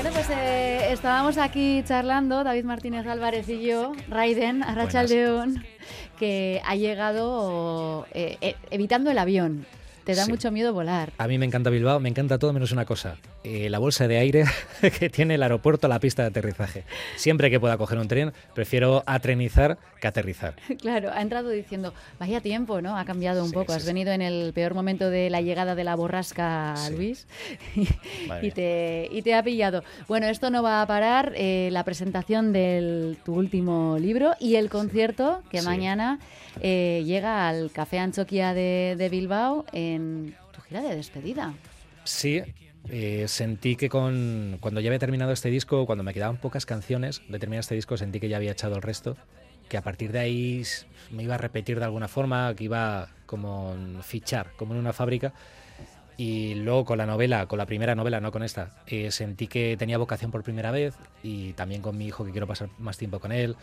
[0.00, 5.64] Bueno, pues eh, estábamos aquí charlando, David Martínez Álvarez y yo, Raiden, Arrachaldeón,
[6.20, 9.66] que ha llegado eh, eh, evitando el avión.
[10.04, 10.30] Te da Sí.
[10.30, 11.12] mucho miedo volar.
[11.18, 13.16] A mí me encanta Bilbao, me encanta todo menos una cosa,
[13.48, 14.44] eh, la bolsa de aire
[14.98, 16.84] que tiene el aeropuerto a la pista de aterrizaje.
[17.16, 20.54] Siempre que pueda coger un tren, prefiero atrenizar que aterrizar.
[20.80, 22.96] Claro, ha entrado diciendo, vaya tiempo, ¿no?
[22.96, 23.72] Ha cambiado un Sí, poco.
[23.72, 23.88] sí, Has sí.
[23.88, 26.74] venido en el peor momento de la llegada de la borrasca.
[26.90, 27.26] Luis,
[28.42, 29.82] y, te, y te ha pillado.
[30.08, 31.32] Bueno, esto no va a parar.
[31.36, 36.18] eh, la presentación de tu último libro y el concierto que mañana
[36.60, 41.54] eh, llega al Café Anchoquia de, de Bilbao en tu gira de despedida.
[42.04, 42.42] Sí,
[42.90, 47.22] eh, sentí que con, cuando ya había terminado este disco, cuando me quedaban pocas canciones
[47.28, 49.16] de terminar este disco, sentí que ya había echado el resto,
[49.68, 50.62] que a partir de ahí
[51.10, 55.32] me iba a repetir de alguna forma, que iba como fichar, como en una fábrica.
[56.16, 59.76] Y luego con la novela, con la primera novela, no con esta, eh, sentí que
[59.78, 63.20] tenía vocación por primera vez y también con mi hijo que quiero pasar más tiempo
[63.20, 63.54] con él.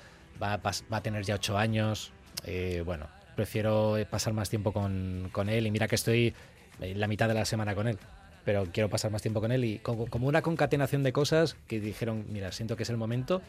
[0.41, 2.13] Va a, pas- va a tener ya ocho años.
[2.45, 6.33] eh, bueno, prefiero eh, pasar más tiempo con, con él y mira que estoy
[6.79, 7.97] eh, la mitad de la semana con él.
[8.45, 11.79] Pero quiero pasar más tiempo con él y como, como una concatenación de cosas que
[11.79, 13.41] dijeron, mira, siento que es el momento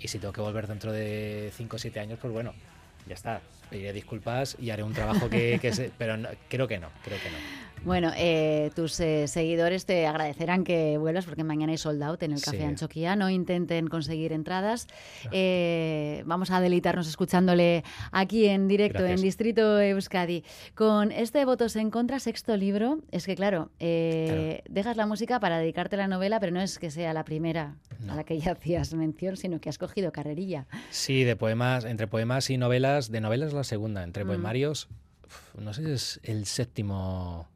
[0.00, 2.52] y si tengo que volver dentro de cinco o siete años, pues bueno,
[3.06, 3.40] ya está.
[3.70, 7.18] Pediré disculpas y haré un trabajo que, que se- pero no- creo que no, creo
[7.22, 7.36] que no.
[7.82, 12.32] Bueno, eh, tus eh, seguidores te agradecerán que vuelvas porque mañana hay sold out en
[12.32, 12.62] el Café Sí.
[12.62, 13.16] Anchoquia.
[13.16, 14.86] No intenten conseguir entradas.
[15.32, 19.20] Eh, vamos a deleitarnos escuchándole aquí en directo Gracias.
[19.20, 20.44] en Distrito Euskadi.
[20.74, 25.58] Con este Votos en Contra, sexto libro, es que claro, eh, dejas la música para
[25.58, 28.12] dedicarte a la novela, pero no es que sea la primera No.
[28.12, 30.66] a la que ya hacías mención, sino que has cogido carrerilla.
[30.90, 34.26] Sí, de poemas, entre poemas y novelas, de novelas la segunda, entre Mm.
[34.28, 34.88] poemarios,
[35.24, 37.48] uf, no sé si es el séptimo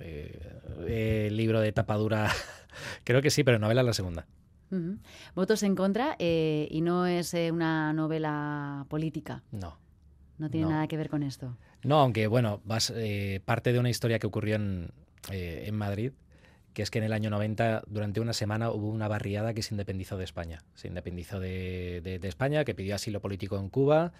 [0.00, 2.30] eh, eh, libro de tapadura,
[3.04, 4.26] creo que sí, pero novela la segunda.
[5.34, 9.42] Votos en Contra eh, y no es eh, una novela política.
[9.52, 9.78] No.
[10.38, 10.72] No tiene No.
[10.72, 11.58] nada que ver con esto.
[11.84, 14.90] No, aunque bueno, vas, eh, parte de una historia que ocurrió en,
[15.30, 16.12] en Madrid,
[16.72, 19.74] que es que en el año 90, durante una semana, hubo una barriada que se
[19.74, 20.62] independizó de España.
[20.74, 24.12] Se independizó de, de- de España, que pidió asilo político en Cuba,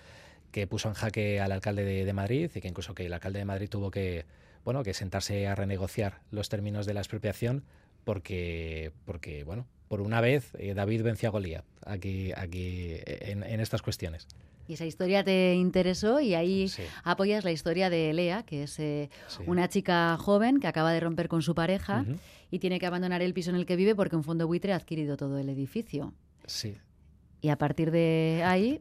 [0.53, 3.41] que puso en jaque al alcalde de, de Madrid y que incluso que el alcalde
[3.41, 4.25] de Madrid tuvo que,
[4.65, 7.65] bueno, que sentarse a renegociar los términos de la expropiación
[8.05, 13.61] porque, porque bueno, por una vez eh, David venció a Goliat aquí, aquí en, en
[13.61, 14.27] estas cuestiones.
[14.69, 18.79] Y esa historia te interesó y ahí Sí, apoyas la historia de Lea, que es
[18.79, 19.43] eh, sí.
[19.47, 22.17] una chica joven que acaba de romper con su pareja Ujú.
[22.51, 24.77] y tiene que abandonar el piso en el que vive porque un fondo buitre ha
[24.77, 26.15] adquirido todo el edificio.
[26.47, 26.77] Sí,
[27.41, 28.81] Y a partir de ahí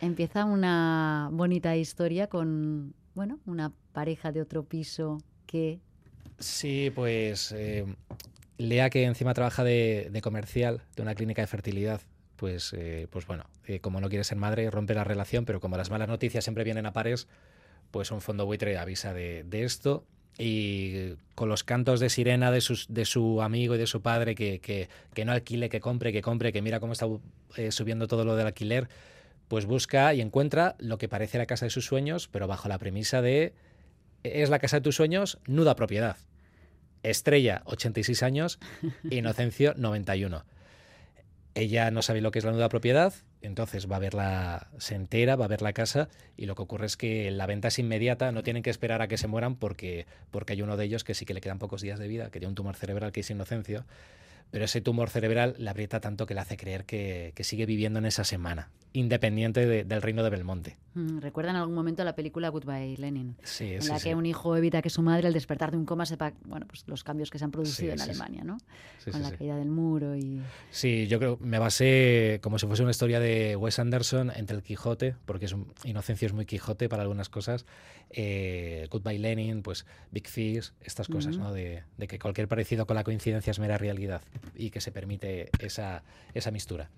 [0.00, 5.80] empieza una bonita historia con, bueno, una pareja de otro piso que...
[6.38, 7.84] Sí, pues eh,
[8.58, 12.00] Lea que encima trabaja de, de comercial de una clínica de fertilidad,
[12.38, 15.76] pues, eh, pues bueno, eh, como no quiere ser madre, rompe la relación, pero como
[15.76, 17.26] las malas noticias siempre vienen a pares,
[17.90, 20.04] pues un fondo buitre avisa de, esto.
[20.38, 24.36] Y con los cantos de sirena de, sus, de su amigo y de su padre
[24.36, 27.06] que, que, que no alquile, que compre, que compre, que mira cómo está
[27.56, 28.88] eh, subiendo todo lo del alquiler,
[29.48, 32.78] pues busca y encuentra lo que parece la casa de sus sueños, pero bajo la
[32.78, 33.54] premisa de
[34.22, 36.16] es la casa de tus sueños, nuda propiedad.
[37.02, 38.58] Estrella, 86 años,
[39.10, 40.44] Inocencio, 91.
[41.54, 44.94] Ella no sabe lo que es la nuda propiedad, entonces va a ver la, se
[44.94, 47.78] entera, va a ver la casa y lo que ocurre es que la venta es
[47.78, 51.04] inmediata, no tienen que esperar a que se mueran porque, porque hay uno de ellos
[51.04, 53.20] que sí que le quedan pocos días de vida, que tiene un tumor cerebral que
[53.20, 53.84] es Inocencio,
[54.50, 57.98] pero ese tumor cerebral le aprieta tanto que le hace creer que, que sigue viviendo
[57.98, 60.76] en esa semana, independiente de- del reino de Belmonte.
[60.94, 63.36] mm, ¿Recuerdan en algún momento la película Goodbye Lenin?
[63.42, 64.08] Sí, en sí, la sí.
[64.08, 66.84] que un hijo evita que su madre al despertar de un coma sepa bueno, pues
[66.86, 68.00] los cambios que se han producido en.
[68.00, 68.58] Alemania, ¿no?
[69.04, 70.40] Sí, Con la caída del muro y...
[70.70, 74.62] Sí, yo creo me basé como si fuese una historia de Wes Anderson entre el
[74.62, 77.66] Quijote, porque es un, Inocencio es muy Quijote para algunas cosas,
[78.10, 81.44] eh, Goodbye Lenin, pues Big Fish, estas cosas, Ujú.
[81.44, 81.52] ¿no?
[81.52, 84.22] De, de que cualquier parecido con la coincidencia es mera realidad
[84.54, 86.02] y que se permite esa,
[86.34, 86.90] esa mistura.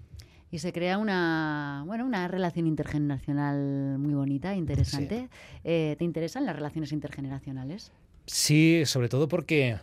[0.53, 5.29] Y se crea una, bueno, una relación intergeneracional muy bonita, interesante.
[5.63, 7.93] Eh, ¿Te interesan las relaciones intergeneracionales?
[8.27, 9.79] Sí, sobre todo porque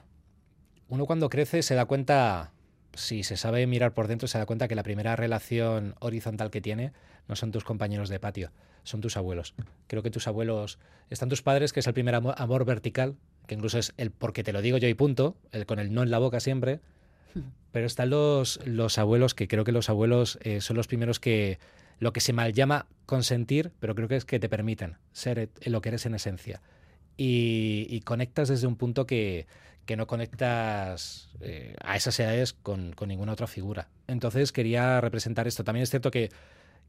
[0.90, 2.52] uno cuando crece se da cuenta,
[2.94, 6.60] si se sabe mirar por dentro, se da cuenta que la primera relación horizontal que
[6.60, 6.92] tiene
[7.30, 8.52] no son tus compañeros de patio,
[8.84, 9.54] son tus abuelos.
[9.88, 10.80] Creo que tus abuelos,
[11.10, 13.16] están tus padres, que es el primer amor, amor vertical,
[13.48, 16.04] que incluso es el porque te lo digo yo y punto, el con el no
[16.04, 16.82] en la boca siempre.
[17.72, 21.60] Pero están los, los abuelos, que creo que los abuelos eh, son los primeros que
[22.00, 25.82] lo que se mal llama consentir, pero creo que es que te permiten ser lo
[25.82, 26.62] que eres en esencia.
[27.18, 29.48] Y, y conectas desde un punto que,
[29.88, 33.88] que no conectas eh, a esas edades con, con, ninguna otra figura.
[34.06, 35.64] Entonces quería representar esto.
[35.64, 36.30] También es cierto que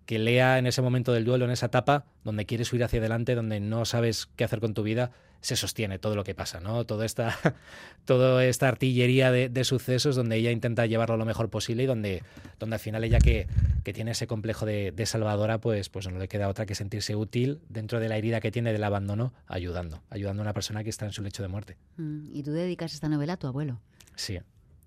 [0.09, 3.35] que lea en ese momento del duelo, en esa etapa, donde quieres ir hacia adelante,
[3.35, 5.11] donde no sabes qué hacer con tu vida,
[5.43, 6.87] se sostiene todo lo que pasa, ¿no?
[6.87, 7.37] Toda esta,
[8.07, 12.23] toda esta artillería de, sucesos donde ella intenta llevarlo lo mejor posible y donde,
[12.59, 13.49] donde al final ella que,
[13.85, 17.61] que tiene ese complejo de, salvadora, pues, pues no le queda otra que sentirse útil
[17.69, 21.05] dentro de la herida que tiene del abandono, ayudando, ayudando a una persona que está
[21.05, 21.77] en su lecho de muerte.
[21.99, 23.79] Mm, ¿Y tú dedicas esta novela a tu abuelo?
[24.17, 24.39] Sí,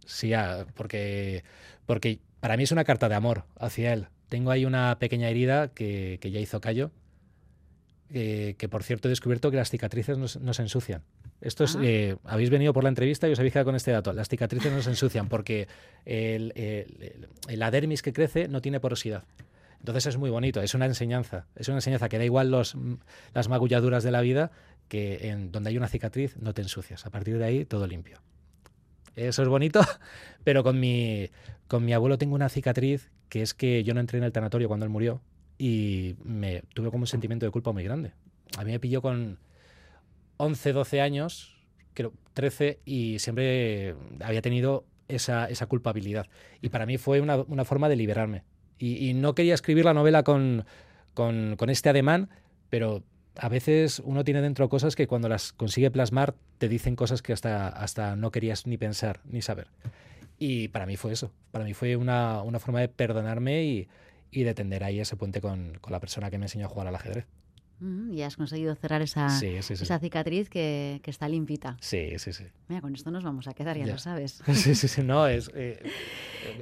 [0.04, 0.32] sí,
[0.74, 1.44] porque,
[1.86, 4.08] porque para mí es una carta de amor hacia él.
[4.32, 6.90] Tengo ahí una pequeña herida que, ya hizo callo,
[8.10, 11.04] que por cierto he descubierto que las cicatrices no, se ensucian.
[11.42, 11.82] Esto es, ah.
[11.84, 14.14] eh, habéis venido por la entrevista y os habéis quedado con este dato.
[14.14, 15.68] Las cicatrices no se ensucian porque
[16.06, 19.26] el, el, adermis que crece no tiene porosidad.
[19.80, 21.48] Entonces es muy bonito, es una enseñanza.
[21.58, 22.78] Es una enseñanza que da igual los,
[23.34, 24.52] las magulladuras de la vida,
[24.88, 27.06] que en donde hay una cicatriz no te ensucias.
[27.06, 28.22] A partir de ahí todo limpio.
[29.14, 29.82] Eso es bonito,
[30.46, 31.30] pero con mi,
[31.72, 34.68] con mi abuelo tengo una cicatriz que es que yo no entré en el tanatorio
[34.68, 35.22] cuando él murió
[35.58, 38.12] y me tuve como un sentimiento de culpa muy grande.
[38.58, 39.40] A mí me pilló con
[40.36, 41.56] 11, 12 años,
[41.94, 46.28] creo 13, y siempre había tenido esa, esa culpabilidad.
[46.60, 48.44] Y para mí fue una, una forma de liberarme.
[48.78, 50.66] Y, no quería escribir la novela con,
[51.14, 52.28] con, con este ademán,
[52.70, 53.02] pero
[53.38, 57.32] a veces uno tiene dentro cosas que cuando las consigue plasmar te dicen cosas que
[57.32, 59.68] hasta, hasta no querías ni pensar ni saber.
[60.44, 61.32] Y para mí fue eso.
[61.52, 63.64] Para mí fue una, forma de perdonarme
[64.32, 66.96] y, de tender ahí ese puente con, la persona que me enseñó a jugar al
[66.96, 67.28] ajedrez.
[68.12, 71.78] y has conseguido cerrar esa, esa cicatriz que, está limpita.
[71.80, 72.46] Sí, sí, sí.
[72.70, 74.42] Mira, con esto nos vamos a quedar, ya, lo sabes.
[74.56, 75.04] Sí, sí, sí.
[75.04, 75.80] No, es eh,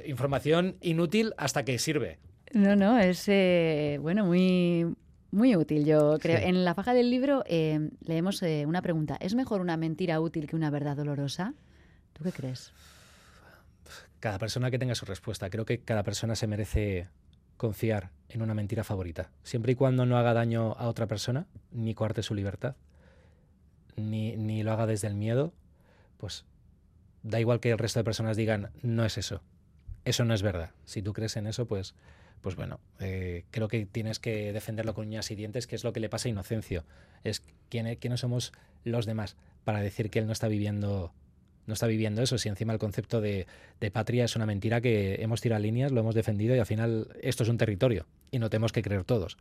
[0.06, 2.18] información inútil hasta que sirve.
[2.52, 4.94] No, no, es eh, bueno, muy,
[5.30, 6.36] muy útil, yo creo.
[6.36, 9.16] En la faja del libro eh, leemos una pregunta.
[9.20, 11.54] ¿Es mejor una mentira útil que una verdad dolorosa?
[12.12, 12.74] ¿Tú qué crees?
[14.20, 15.50] Cada persona que tenga su respuesta.
[15.50, 17.08] Creo que cada persona se merece
[17.56, 19.30] confiar en una mentira favorita.
[19.42, 22.76] Siempre y cuando no haga daño a otra persona, ni coarte su libertad,
[23.96, 25.52] ni, ni lo haga desde el miedo,
[26.16, 26.44] pues
[27.22, 29.42] da igual que el resto de personas digan, no es eso.
[30.04, 30.70] Eso no es verdad.
[30.84, 31.94] Si tú crees en eso, pues,
[32.40, 35.92] pues bueno, eh, creo que tienes que defenderlo con uñas y dientes, que es lo
[35.92, 36.84] que le pasa a Inocencio.
[37.24, 38.52] Es quién, quiénes somos
[38.84, 41.12] los demás para decir que él no está viviendo
[41.70, 43.46] no está viviendo eso, si encima el concepto de,
[43.92, 47.44] patria es una mentira que hemos tirado líneas, lo hemos defendido y al final esto
[47.44, 49.38] es un territorio y no tenemos que creer todos.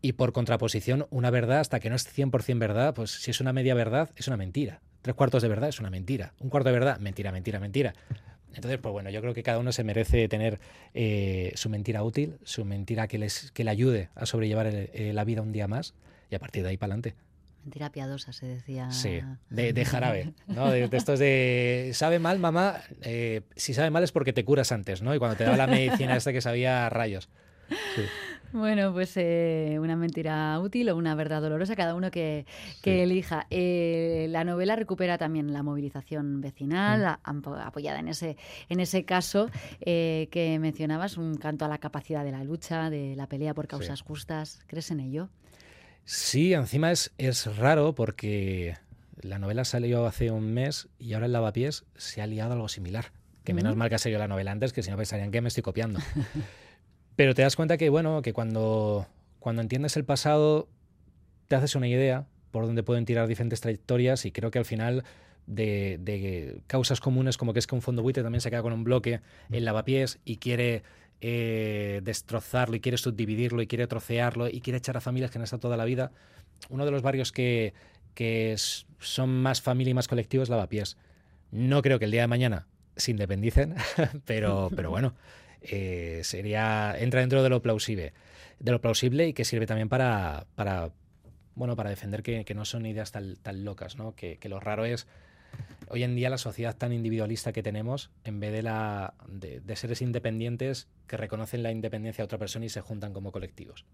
[0.00, 3.52] Y por contraposición, una verdad, hasta que no es 100% verdad, pues si es una
[3.52, 4.80] media verdad, es una mentira.
[5.02, 6.34] Tres cuartos de verdad es una mentira.
[6.38, 7.94] Un cuarto de verdad, mentira, mentira, mentira.
[8.54, 10.60] Entonces, pues bueno, yo creo que cada uno se merece tener
[10.94, 15.24] eh, su mentira útil, su mentira que, les, que le ayude a sobrellevar eh, la
[15.24, 15.94] vida un día más
[16.30, 17.27] y a partir de ahí para adelante.
[17.68, 18.90] Mentira piadosa, se decía.
[18.90, 19.20] Sí,
[19.50, 20.70] de, jarabe, ¿no?
[20.70, 25.02] De, estos de, sabe mal, mamá, eh, si sabe mal es porque te curas antes,
[25.02, 25.14] ¿no?
[25.14, 27.28] Y cuando te da la medicina esta que sabía rayos.
[28.50, 32.46] Bueno, pues eh, una mentira útil o una verdad dolorosa, cada uno que,
[32.82, 33.46] elija.
[33.50, 37.44] Eh, la novela recupera también la movilización vecinal, mm.
[37.60, 38.38] apoyada en ese,
[38.70, 39.50] en ese caso
[39.84, 44.00] que mencionabas, un canto a la capacidad de la lucha, de la pelea por causas
[44.00, 44.60] justas.
[44.66, 45.28] ¿Crees en ello?
[46.10, 48.78] Sí, encima es, es raro porque
[49.20, 53.12] la novela salió hace un mes y ahora el Lavapiés se ha liado algo similar.
[53.44, 55.48] Que menos mal que ha salido la novela antes, que si no pensarían que me
[55.48, 56.00] estoy copiando.
[57.16, 59.06] Pero te das cuenta que, bueno, que cuando,
[59.38, 60.70] cuando entiendes el pasado,
[61.46, 65.04] te haces una idea por dónde pueden tirar diferentes trayectorias y creo que al final
[65.46, 68.72] de, de, causas comunes como que es que un fondo buitre también se queda con
[68.72, 70.84] un bloque en lavapiés y quiere
[71.20, 75.44] eh, destrozarlo y quiere subdividirlo y quiere trocearlo y quiere echar a familias que han
[75.44, 76.12] estado toda la vida.
[76.68, 77.74] Uno de los barrios que,
[78.14, 78.54] que
[78.98, 80.96] son más familia y más colectivo es Lavapiés.
[81.50, 83.74] No creo que el día de mañana se independicen,
[84.26, 85.14] pero, pero bueno,
[85.62, 88.12] eh, sería entra dentro de lo plausible,
[88.58, 90.90] de plausible y que sirve también para, para
[91.54, 94.14] bueno, para defender que, no son ideas tan, tan locas, ¿no?
[94.14, 95.08] Que, lo raro es
[95.90, 100.02] hoy en día la sociedad tan individualista que tenemos, en vez de, la, de, seres
[100.02, 103.84] independientes que reconocen la independencia de otra persona y se juntan como colectivos.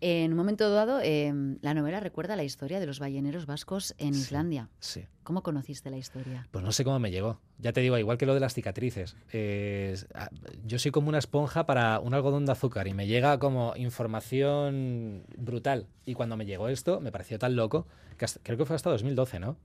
[0.00, 4.14] En un momento dado, em, la novela recuerda la historia de los balleneros vascos en
[4.14, 4.70] Islandia.
[4.78, 5.06] Sí.
[5.24, 6.46] ¿Cómo conociste la historia?
[6.52, 7.40] Pues no sé cómo me llegó.
[7.58, 9.16] Ya te digo, igual que lo de las cicatrices.
[10.64, 15.24] yo soy como una esponja para un algodón de azúcar y me llega como información
[15.36, 15.88] brutal.
[16.04, 19.40] Y cuando me llegó esto, me pareció tan loco que creo que fue hasta 2012,
[19.40, 19.56] ¿no?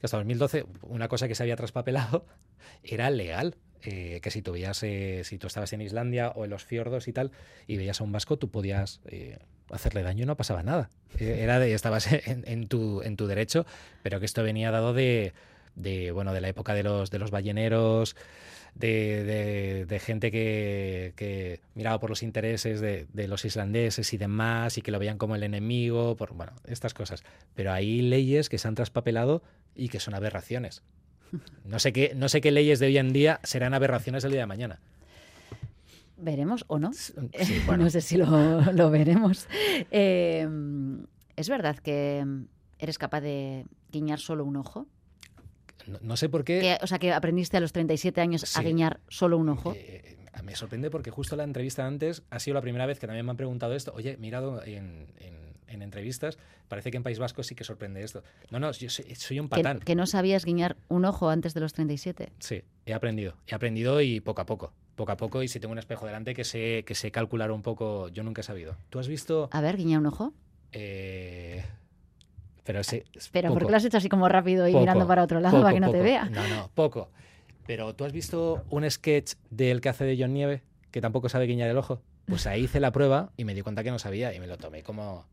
[0.00, 2.26] Que hasta 2012 una cosa que se había traspapelado
[2.82, 3.56] era legal.
[3.82, 7.06] Eh, que si tú veías, eh, si tú estabas en Islandia o en los fiordos
[7.06, 7.30] y tal,
[7.68, 9.38] y veías a un vasco, tú podías eh,
[9.70, 10.90] hacerle daño no pasaba nada.
[11.18, 13.66] Era de, estabas en, tu, en tu derecho,
[14.02, 15.32] pero que esto venía dado de,
[15.76, 18.16] de, bueno, de la época de los, de los balleneros,
[18.74, 24.78] de, de, gente que, que, miraba por los intereses de, de, los islandeses y demás
[24.78, 27.24] y que lo veían como el enemigo, por bueno, estas cosas.
[27.54, 29.42] Pero hay leyes que se han traspapelado
[29.74, 30.82] y que son aberraciones.
[31.64, 34.40] No sé qué, no sé qué leyes de hoy en día serán aberraciones el día
[34.40, 34.80] de mañana.
[36.16, 36.90] Veremos o no.
[37.78, 39.46] no sé si lo, veremos.
[39.90, 41.04] Em,
[41.36, 42.24] ¿Es verdad que
[42.78, 44.86] eres capaz de guiñar solo un ojo?
[46.00, 46.78] No, sé por qué.
[46.80, 49.74] o sea, que aprendiste a los 37 años a guiñar solo un ojo.
[49.76, 53.26] Eh, me sorprende porque justo la entrevista antes ha sido la primera vez que también
[53.26, 53.92] me han preguntado esto.
[53.94, 55.06] Oye, mirado en,
[55.66, 58.22] entrevistas, parece que en País Vasco sí que sorprende esto.
[58.50, 59.80] No, no, yo soy, un patán.
[59.80, 62.32] ¿Que, no sabías guiñar un ojo antes de los 37?
[62.38, 63.34] Sí, he aprendido.
[63.46, 64.72] He aprendido y poco a poco.
[64.96, 67.62] Poco a poco, y si tengo un espejo delante que sé, que sé calcular un
[67.62, 68.76] poco, yo nunca he sabido.
[68.90, 69.48] ¿Tú has visto...?
[69.52, 70.32] A ver, guiñar un ojo.
[70.72, 71.64] Eh...
[72.68, 73.02] Pero sí.
[73.32, 75.72] Pero, ¿por qué lo has hecho así como rápido y mirando para otro lado para
[75.72, 76.26] que no te vea?
[76.28, 77.08] No, no, poco.
[77.66, 80.60] Pero ¿tú has visto un sketch del que hace de John Nieve,
[80.90, 82.02] que tampoco sabe guiñar el ojo?
[82.26, 84.58] Pues ahí hice la prueba y me di cuenta que no sabía y me lo
[84.58, 85.26] tomé como,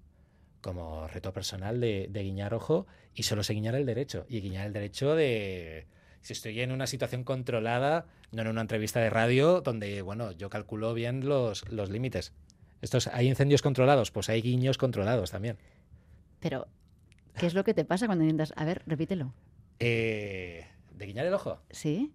[0.62, 4.26] como reto personal de, guiñar ojo y solo sé guiñar el derecho.
[4.30, 5.88] Y guiñar el derecho de
[6.22, 10.50] si estoy en una situación controlada, no en una entrevista de radio donde, bueno, yo
[10.50, 12.32] calculo bien los, los límites.
[12.82, 14.12] Estos, ¿Hay incendios controlados?
[14.12, 15.58] Pues hay guiños controlados también.
[16.40, 16.68] Pero
[17.38, 18.54] ¿Qué es lo que te pasa cuando intentas?
[18.56, 19.34] A ver, repítelo.
[19.80, 21.60] Eh, ¿De guiñar el ojo?
[21.70, 22.14] Sí.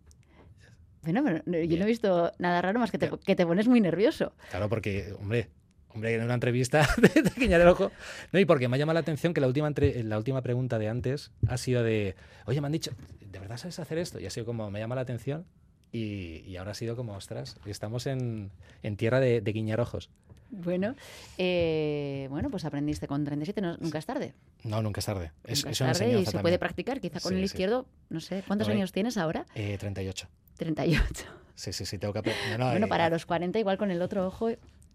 [1.02, 3.80] Bueno, pero yo no he visto nada raro más que te, que te pones muy
[3.80, 4.32] nervioso.
[4.50, 5.48] Claro, porque, hombre,
[5.88, 7.90] hombre, en una entrevista de, guiñar el ojo.
[8.32, 10.88] No, y porque me ha llamado la atención que la última, la última pregunta de
[10.88, 14.20] antes ha sido de, oye, me han dicho, ¿de verdad sabes hacer esto?
[14.20, 15.46] Y ha sido como, me llama la atención.
[15.92, 18.52] Y, ahora ha sido como, ostras, estamos en,
[18.96, 20.10] tierra de, de guiñar ojos.
[20.50, 20.94] Bueno,
[21.38, 24.34] eh, bueno, pues aprendiste con 37, nunca es tarde.
[24.64, 25.32] No, nunca es tarde.
[25.44, 28.92] Es, es tarde y se puede practicar, quizá con el izquierdo, no sé, ¿cuántos años
[28.92, 29.46] tienes ahora?
[29.54, 30.28] Eh, 38.
[30.56, 31.24] 38.
[31.54, 32.22] Sí, sí, sí, tengo que
[32.56, 34.50] bueno, para eh, los 40 igual con el otro ojo.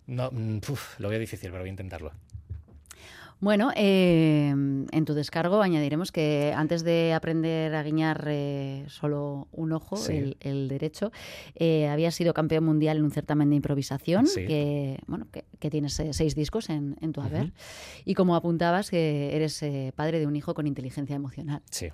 [0.07, 0.59] No, mm,
[0.97, 2.11] lo veo difícil, pero voy a intentarlo.
[3.45, 9.71] Bueno, eh, en tu descargo añadiremos que antes de aprender a guiñar eh, solo un
[9.71, 11.11] ojo, el, derecho,
[11.53, 16.33] eh, habías sido campeón mundial en un certamen de improvisación que, bueno, que, tienes seis
[16.33, 17.53] discos en, tu haber.
[18.03, 21.61] Y como apuntabas, que eres padre de un hijo con inteligencia emocional.
[21.69, 21.91] Sí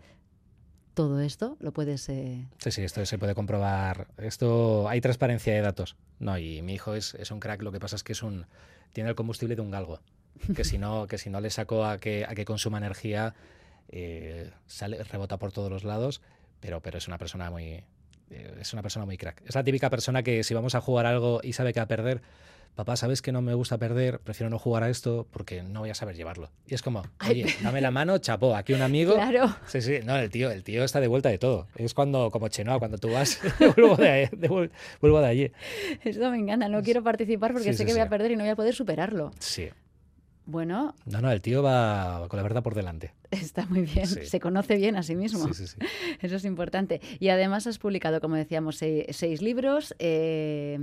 [0.93, 2.01] todo esto lo puedes...
[2.03, 4.07] Sí, sí, esto se puede comprobar.
[4.17, 5.97] Esto hay transparencia de datos.
[6.19, 8.45] No, y mi hijo es, es, un crack, lo que pasa es que es un
[8.93, 9.99] tiene el combustible de un galgo
[10.55, 13.33] que si no, que si no le saco a que, a que consuma energía,
[13.89, 16.21] eh, sale, rebota por todos los lados,
[16.59, 17.83] pero, pero es una persona muy.
[18.29, 19.41] Eh, es una persona muy crack.
[19.45, 21.87] Es la típica persona que si vamos a jugar algo y sabe que va a
[21.87, 22.21] perder,
[22.75, 24.19] papá, ¿sabes que no me gusta perder?
[24.19, 26.49] Prefiero no jugar a esto porque no voy a saber llevarlo.
[26.65, 29.15] Y es como, oye, dame la mano, chapó, aquí un amigo.
[29.15, 29.55] Claro.
[29.67, 31.67] Sí, sí, no, el tío, el tío está de vuelta de todo.
[31.75, 34.29] Es cuando, como Chenoa, cuando tú vas, vuelvo, de,
[35.01, 35.51] vuelvo de allí.
[36.03, 38.51] Eso me encanta, no quiero participar porque sé que voy a perder y no voy
[38.51, 39.31] a poder superarlo.
[39.39, 39.69] Sí.
[40.51, 40.93] Bueno.
[41.05, 43.13] No, no, el tío va con la verdad por delante.
[43.31, 45.47] Está muy bien, se conoce bien a sí mismo.
[45.47, 45.77] Sí, sí, sí.
[46.21, 46.99] Eso es importante.
[47.19, 49.95] Y además has publicado, como decíamos, seis, libros.
[49.99, 50.77] Eh,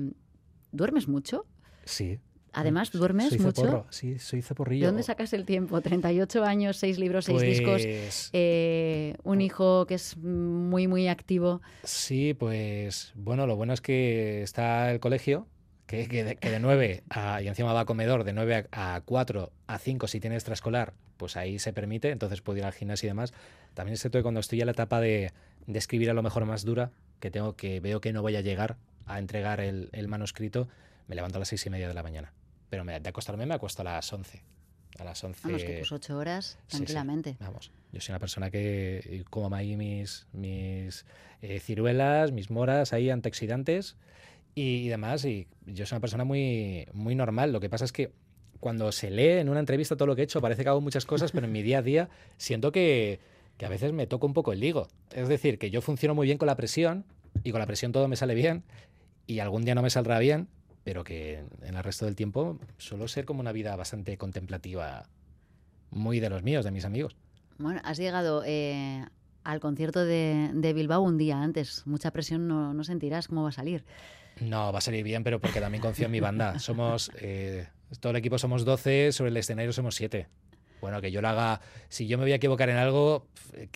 [0.72, 1.44] ¿Duermes mucho?
[1.84, 2.18] Sí.
[2.52, 3.86] Además, ¿duermes mucho?
[3.90, 4.86] Sí, soy ceporrillo.
[4.86, 5.80] ¿De dónde sacas el tiempo?
[5.82, 11.60] 38 años, seis libros, seis discos, pues eh, un hijo que es muy, muy activo.
[11.84, 15.46] Sí, pues bueno, lo bueno es que está el colegio,
[15.88, 20.06] que, de, 9 a, y encima va a comedor, de 9 a, 4 a 5
[20.06, 23.32] si tiene extraescolar, pues ahí se permite, entonces puedo ir al gimnasio y demás.
[23.72, 25.32] También es cierto que cuando estoy en la etapa de,
[25.66, 26.90] escribir a lo mejor más dura,
[27.20, 28.76] que tengo que veo que no voy a llegar
[29.06, 30.68] a entregar el, manuscrito,
[31.06, 32.34] me levanto a las 6 y media de la mañana.
[32.68, 34.42] Pero me, de acostarme me acuesto a las 11.
[34.98, 35.40] A las 11.
[35.42, 37.36] Vamos, que pues 8 horas, tranquilamente.
[37.40, 41.06] Vamos, yo soy una persona que como ahí mis, mis
[41.40, 43.96] eh, ciruelas, mis moras ahí antioxidantes
[44.54, 45.24] y, demás.
[45.24, 47.52] Y yo soy una persona muy, muy normal.
[47.52, 48.12] Lo que pasa es que
[48.60, 51.06] cuando se lee en una entrevista todo lo que he hecho, parece que hago muchas
[51.06, 53.20] cosas, pero en mi día a día siento que,
[53.56, 54.88] que a veces me toca un poco el ligo.
[55.12, 57.04] Es decir, que yo funciono muy bien con la presión
[57.44, 58.64] y con la presión todo me sale bien
[59.26, 60.48] y algún día no me saldrá bien,
[60.84, 65.08] pero que en el resto del tiempo suelo ser como una vida bastante contemplativa,
[65.90, 67.16] muy de los míos, de mis amigos.
[67.58, 69.04] Bueno, has llegado eh,
[69.44, 71.86] al concierto de, de, Bilbao un día antes.
[71.86, 73.84] Mucha presión no, no sentirás cómo va a salir.
[74.40, 76.58] No, va a salir bien, pero porque también confío en mi banda.
[76.58, 77.66] Somos, eh,
[78.00, 80.26] todo el equipo somos 12, sobre el escenario somos 7.
[80.80, 83.26] Bueno, que yo lo haga, si yo me voy a equivocar en algo,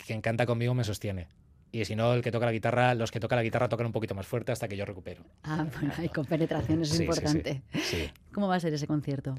[0.05, 1.27] quien canta conmigo me sostiene.
[1.71, 3.91] Y si no, el que toca la guitarra, los que tocan la guitarra tocan un
[3.91, 5.23] poquito más fuerte hasta que yo recupero.
[5.43, 7.63] Ah, bueno, hay con penetración, es importante.
[8.31, 9.35] ¿Cómo va a ser ese concierto?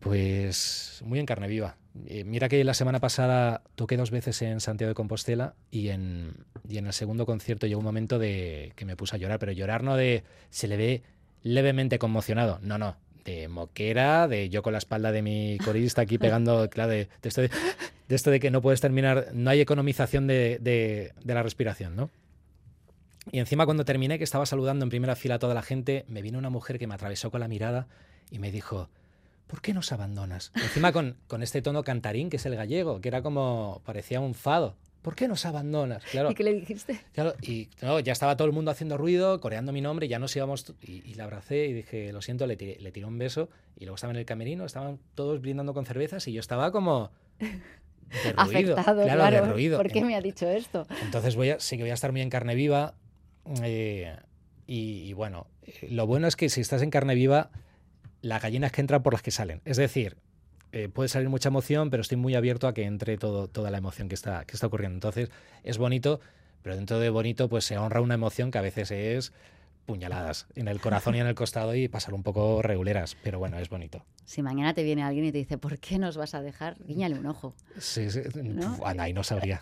[0.00, 1.76] Pues muy en carne viva.
[2.06, 6.34] Eh, mira que la semana pasada toqué dos veces en Santiago de Compostela y en,
[6.68, 9.52] y en el segundo concierto llegó un momento de que me puse a llorar, pero
[9.52, 11.02] llorar no de se le ve
[11.42, 16.16] levemente conmocionado, no, no, de moquera, de yo con la espalda de mi corista aquí
[16.16, 17.50] pegando, claro, de, esto de,
[18.08, 22.10] esto de que no puedes terminar, no hay economización de, de, de la respiración, ¿no?
[23.32, 26.22] Y encima cuando terminé, que estaba saludando en primera fila a toda la gente, me
[26.22, 27.86] vino una mujer que me atravesó con la mirada
[28.30, 28.88] y me dijo,
[29.50, 30.52] ¿por qué nos abandonas?
[30.54, 34.34] Encima con, con, este tono cantarín, que es el gallego, que era como, parecía un
[34.34, 34.76] fado.
[35.02, 36.04] ¿Por qué nos abandonas?
[36.04, 37.00] Claro, ¿Y qué le dijiste?
[37.12, 37.68] Claro, y
[38.04, 40.74] ya estaba todo el mundo haciendo ruido, coreando mi nombre, ya nos íbamos.
[40.82, 43.48] Y, y la abracé y dije, lo siento, le tiré, le tiré un beso.
[43.76, 47.10] Y luego estaba en el camerino, estaban todos brindando con cervezas y yo estaba como.
[48.24, 49.46] Derruido, Afectado, claro, claro.
[49.46, 49.78] Derruido.
[49.78, 50.86] ¿Por qué me ha dicho esto?
[51.02, 52.94] Entonces voy a, sí que voy a estar muy en carne viva.
[53.62, 54.16] Eh,
[54.66, 57.50] y, y, bueno, eh, lo bueno es que si estás en carne viva,
[58.22, 59.60] las gallinas que entran por las que salen.
[59.64, 60.16] Es decir,
[60.72, 63.78] eh, puede salir mucha emoción, pero estoy muy abierto a que entre todo, toda la
[63.78, 64.96] emoción que está, que está ocurriendo.
[64.96, 65.30] Entonces,
[65.64, 66.20] es bonito,
[66.62, 69.32] pero dentro de bonito, pues se honra una emoción que a veces es
[69.86, 73.58] puñaladas en el corazón y en el costado y pasar un poco reguleras, pero bueno,
[73.58, 74.04] es bonito.
[74.24, 76.76] Si mañana te viene alguien y te dice, ¿por qué nos vas a dejar?
[76.84, 77.54] Guiñale un ojo.
[77.78, 78.20] Sí, sí.
[78.40, 78.78] ¿No?
[78.84, 79.58] ahí no sabría.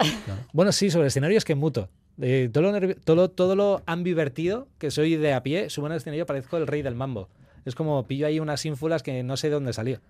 [0.52, 1.88] Bueno, sí, sobre el escenario es que muto.
[2.20, 6.26] Eh, todo, lo todo, todo lo ambivertido que soy de a pie, subo el escenario
[6.26, 7.30] parezco el rey del mambo.
[7.68, 10.00] Es como pillo ahí unas ínfulas que no sé de dónde salió.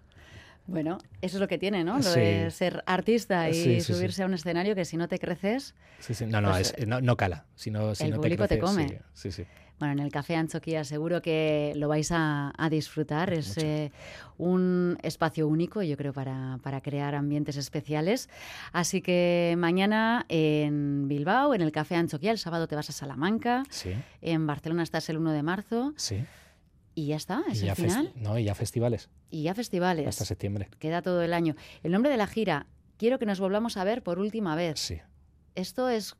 [0.69, 1.99] Bueno, eso es lo que tiene, ¿no?
[1.99, 5.75] Lo de ser artista y subirse a un escenario que si no te creces.
[5.99, 6.27] Sí, sí.
[6.27, 7.47] No, no, pues, no, cala.
[7.57, 9.00] Si no, si el no público te, te come.
[9.15, 9.45] Sí, sí.
[9.79, 13.33] Bueno, en el Café Anchoquia seguro que lo vais a, disfrutar.
[13.33, 13.93] Es eh,
[14.37, 18.29] un espacio único, yo creo, para, para, crear ambientes especiales.
[18.73, 23.62] Así que mañana en Bilbao, en el Café Anchoquia, el sábado te vas a Salamanca.
[23.71, 23.95] Sí.
[24.21, 25.93] En Barcelona estás el 1 de marzo.
[25.97, 26.25] Sí.
[26.99, 28.12] Y ya está, es el final.
[28.17, 29.09] No, y ya festivales.
[29.31, 30.09] Y ya festivales.
[30.09, 30.69] Hasta septiembre.
[30.81, 31.55] Queda todo el año.
[31.85, 34.81] El nombre de la gira, quiero que nos volvamos a ver por última vez.
[34.81, 34.99] Sí.
[35.55, 36.17] Esto es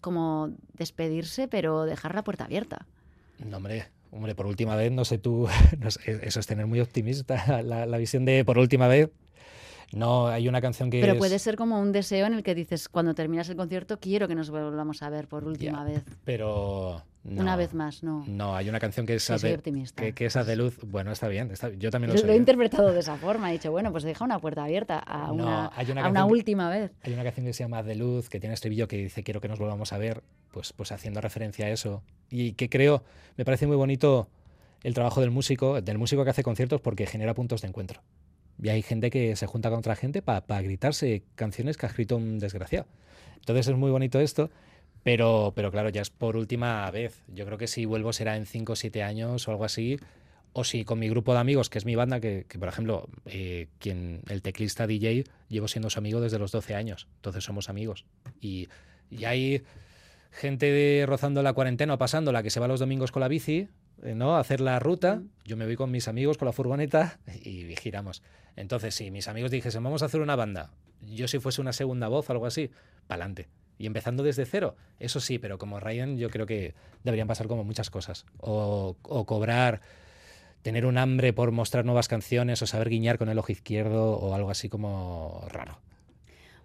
[0.00, 2.86] como despedirse, pero dejar la puerta abierta.
[3.44, 5.48] No, hombre, hombre, por última vez, no sé tú,
[6.04, 9.10] eso es tener muy optimista la, la visión de por última vez.
[9.92, 11.00] No, hay una canción que.
[11.00, 14.28] Pero puede ser como un deseo en el que dices, cuando terminas el concierto, quiero
[14.28, 16.04] que nos volvamos a ver por última vez.
[16.24, 18.24] Pero una vez más, no.
[18.26, 19.60] No, hay una canción que es, de,
[19.94, 20.78] que, que, es de luz.
[20.86, 21.52] Bueno, está bien.
[21.78, 22.38] yo también lo, lo he ¿eh?
[22.38, 23.50] interpretado de esa forma.
[23.50, 26.92] He dicho, bueno, pues deja una puerta abierta a una, a una última vez.
[27.02, 29.48] Hay una canción que se llama De Luz, que tiene estribillo que dice quiero que
[29.48, 32.02] nos volvamos a ver, pues, pues haciendo referencia a eso.
[32.30, 33.02] Y que creo,
[33.36, 34.28] me parece muy bonito
[34.82, 38.00] el trabajo del músico, del músico que hace conciertos porque genera puntos de encuentro.
[38.62, 42.16] Y hay gente que se junta con otra gente para gritarse canciones que ha escrito
[42.16, 42.86] un desgraciado.
[43.36, 44.50] Entonces es muy bonito esto.
[45.02, 47.22] Pero, pero claro, ya es por última vez.
[47.28, 49.98] Yo creo que si vuelvo será en 5 o 7 años o algo así.
[50.52, 53.68] O si con mi grupo de amigos, que es mi banda, que, por ejemplo, eh,
[53.78, 57.08] quien el teclista DJ, llevo siendo su amigo desde los 12 años.
[57.16, 58.04] Entonces somos amigos.
[58.40, 58.68] Y,
[59.10, 59.62] y hay
[60.32, 63.68] gente de, rozando la cuarentena o pasándola que se va los domingos con la bici,
[64.02, 64.36] ¿no?
[64.36, 65.22] A hacer la ruta.
[65.44, 68.22] Yo me voy con mis amigos con la furgoneta y giramos.
[68.56, 72.08] Entonces, si mis amigos dijesen, vamos a hacer una banda, yo si fuese una segunda
[72.08, 72.70] voz o algo así,
[73.06, 73.48] pa'lante
[73.80, 74.76] y empezando desde cero.
[74.98, 78.26] Eso sí, pero como Ryan yo creo que deberían pasar como muchas cosas.
[78.36, 78.94] O,
[79.26, 79.80] cobrar,
[80.60, 84.34] tener un hambre por mostrar nuevas canciones o saber guiñar con el ojo izquierdo o
[84.34, 85.78] algo así como raro.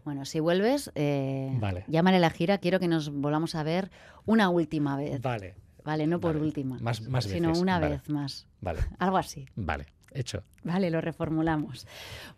[0.04, 2.58] Bueno, si vuelves, eh, llámale a la gira.
[2.58, 3.92] Quiero que nos volvamos a ver
[4.26, 5.22] una última vez.
[5.22, 5.56] Vale.
[5.86, 6.78] Vale, no por última.
[6.80, 8.48] Más, más sino una vez más.
[8.60, 8.80] Vale.
[9.00, 9.46] Algo así.
[9.56, 10.44] Vale hecho.
[10.66, 11.86] Vale, lo reformulamos.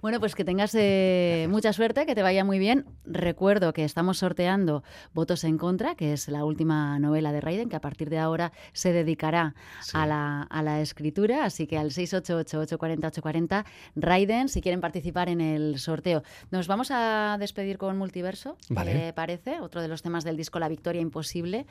[0.01, 2.85] Bueno, pues que tengas eh, mucha suerte, que te vaya muy bien.
[3.05, 7.77] Recuerdo que estamos sorteando Votos en Contra, que es la última novela de Raiden, que
[7.77, 9.55] a partir de ahora se dedicará
[9.93, 11.45] a, la, a, la, escritura.
[11.45, 13.63] Así que al 688-840-840,
[13.95, 16.21] Raiden, si quieren participar en el sorteo.
[16.51, 19.13] Nos vamos a despedir con Multiverso, vale.
[19.13, 21.65] parece, otro de los temas del disco La Victoria Imposible.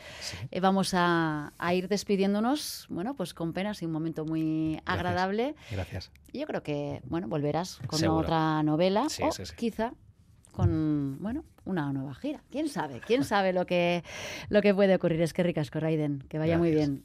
[0.50, 5.54] Eh, vamos a, a, ir despidiéndonos, bueno, pues con penas y un momento muy agradable.
[5.70, 6.10] Gracias.
[6.46, 9.92] Yo creo que, bueno, volverás con otra novela o quizá
[10.52, 12.40] con, bueno, una nueva gira.
[12.52, 13.00] ¿Quién sabe?
[13.04, 14.04] ¿Quién sabe lo que,
[14.48, 15.20] lo que puede ocurrir?
[15.22, 16.24] Es que ricas, Raiden.
[16.28, 17.04] Que vaya muy bien.